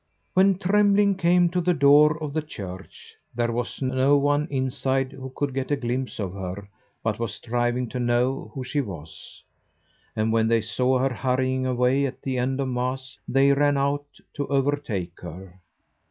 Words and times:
When 0.33 0.57
Trembling 0.57 1.13
came 1.13 1.49
to 1.49 1.61
the 1.61 1.75
door 1.75 2.17
of 2.23 2.33
the 2.33 2.41
church 2.41 3.13
there 3.35 3.51
was 3.51 3.83
no 3.83 4.17
one 4.17 4.47
inside 4.49 5.11
who 5.11 5.31
could 5.35 5.53
get 5.53 5.69
a 5.69 5.75
glimpse 5.75 6.17
of 6.19 6.33
her 6.33 6.67
but 7.03 7.19
was 7.19 7.35
striving 7.35 7.87
to 7.89 7.99
know 7.99 8.49
who 8.55 8.63
she 8.63 8.81
was; 8.81 9.43
and 10.15 10.33
when 10.33 10.47
they 10.47 10.61
saw 10.61 10.97
her 10.97 11.13
hurrying 11.13 11.67
away 11.67 12.07
at 12.07 12.23
the 12.23 12.39
end 12.39 12.59
of 12.59 12.69
Mass, 12.69 13.19
they 13.27 13.51
ran 13.53 13.77
out 13.77 14.05
to 14.33 14.47
overtake 14.47 15.21
her. 15.21 15.59